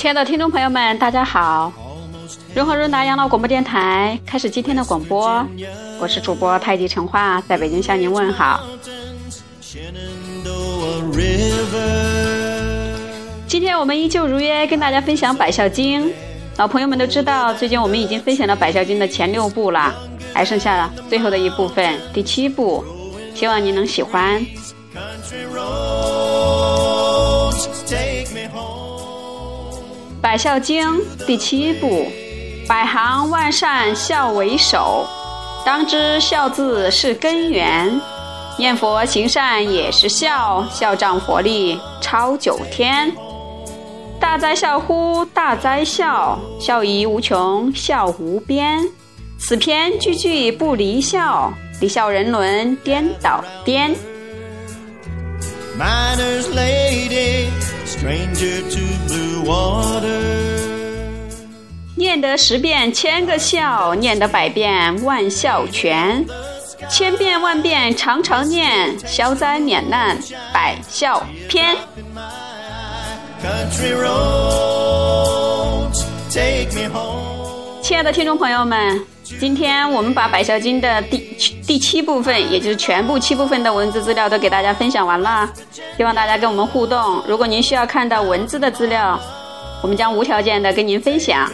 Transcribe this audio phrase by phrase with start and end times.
[0.00, 1.70] 亲爱的听众朋友们，大家好！
[2.54, 5.46] 润和润达养老广播电台开始今天的广播，
[6.00, 8.64] 我是主播太极陈化，在北京向您问好。
[13.46, 16.06] 今天我们依旧如约跟大家分享《百孝经》，
[16.56, 19.94] 老朋友们都知道，最近我们已经分享了《百孝经》的前六部了，
[20.32, 22.82] 还剩下最后的一部分，第七部，
[23.34, 24.40] 希望您能喜欢。
[24.96, 27.52] 《Country Road
[30.22, 30.86] 百孝经》
[31.26, 32.06] 第七部：
[32.68, 35.06] 百行万善孝为首，
[35.64, 37.90] 当知孝字是根源。
[38.58, 43.10] 念佛行善也是孝，孝仗佛力超九天。
[44.20, 45.24] 大哉孝乎！
[45.32, 48.78] 大哉孝，孝义无穷，孝无边。
[49.38, 53.90] 此篇句句不离孝，离孝人伦颠倒颠。
[61.96, 66.24] 念得十遍千个孝，念得百遍万孝全，
[66.88, 70.18] 千遍万遍常常念，消灾免难
[70.52, 71.76] 百孝篇。
[77.82, 79.19] 亲爱的听众朋友们。
[79.38, 81.18] 今天我们把《百孝经》的第
[81.66, 85.48] 第七部分，也就是全部七部分的文字资料都给大家分享完了，
[85.96, 87.22] 希望大家跟我们互动。
[87.28, 89.20] 如果您需要看到文字的资料，
[89.82, 91.50] 我们将无条件的跟您分享。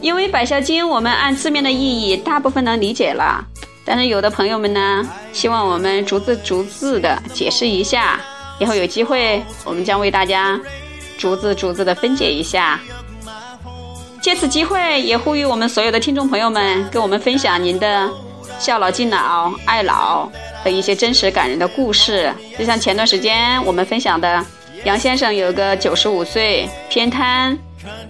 [0.00, 3.44] 因为《百孝经》我们按字面的意义大部分能理解了，
[3.84, 8.20] 但是有的朋友们呢，希望我们逐字逐字的解释一下。
[8.58, 10.58] 以后有机会，我们将为大家
[11.18, 12.80] 逐字逐字的分解一下。
[14.26, 18.10] 借此机会，也呼吁我们所有的听众朋友们，跟我们分享您的
[18.58, 20.28] 孝老敬老、爱老
[20.64, 22.34] 的一些真实感人的故事。
[22.58, 24.44] 就像前段时间我们分享的，
[24.82, 27.56] 杨先生有个九十五岁偏瘫，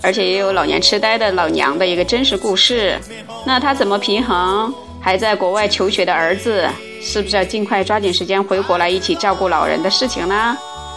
[0.00, 2.98] 而且也有老年痴呆的老娘的一个真实故事。
[3.45, 6.67] 那他怎么平衡还在国外求学的儿子？
[7.02, 10.57] 是不是要尽快抓紧时间回国来一起照顾老人的事情呢？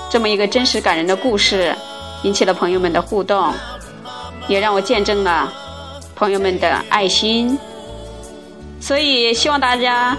[0.10, 1.76] 这么一个真实感人的故事，
[2.24, 3.54] 引起了朋友们的互动。
[4.50, 5.54] 也让我见证了
[6.16, 7.58] 朋友们的爱心，
[8.82, 10.18] 所以希望大家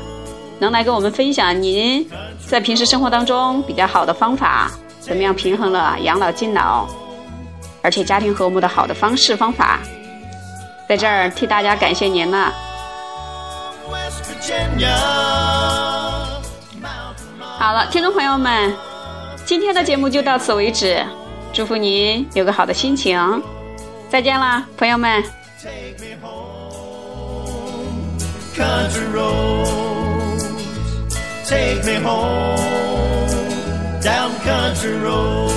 [0.61, 2.09] 能来跟我们分享您
[2.47, 4.71] 在平时生活当中比较好的方法，
[5.01, 6.87] 怎么样平衡了养老敬老，
[7.83, 9.81] 而且家庭和睦的好的方式方法，
[10.89, 12.53] 在这儿替大家感谢您了。
[17.59, 18.73] 好了，听众朋友们，
[19.45, 21.05] 今天的节目就到此为止，
[21.53, 23.21] 祝福您有个好的心情。
[24.11, 25.23] 再见啦，朋友们。
[28.57, 30.45] Country roads,
[31.49, 32.59] take me home
[34.03, 35.50] down country roads.